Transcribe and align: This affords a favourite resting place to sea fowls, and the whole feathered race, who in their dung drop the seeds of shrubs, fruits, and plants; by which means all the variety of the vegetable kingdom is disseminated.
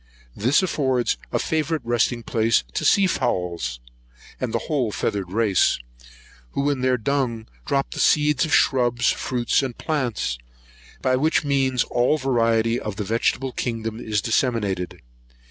This 0.35 0.63
affords 0.63 1.15
a 1.31 1.37
favourite 1.37 1.85
resting 1.85 2.23
place 2.23 2.63
to 2.73 2.83
sea 2.83 3.05
fowls, 3.05 3.79
and 4.39 4.51
the 4.51 4.57
whole 4.65 4.91
feathered 4.91 5.31
race, 5.31 5.77
who 6.53 6.71
in 6.71 6.81
their 6.81 6.97
dung 6.97 7.47
drop 7.67 7.91
the 7.91 7.99
seeds 7.99 8.43
of 8.43 8.51
shrubs, 8.51 9.11
fruits, 9.11 9.61
and 9.61 9.77
plants; 9.77 10.39
by 11.03 11.15
which 11.17 11.43
means 11.45 11.83
all 11.83 12.17
the 12.17 12.23
variety 12.23 12.79
of 12.79 12.95
the 12.95 13.03
vegetable 13.03 13.51
kingdom 13.51 13.99
is 13.99 14.23
disseminated. 14.23 15.03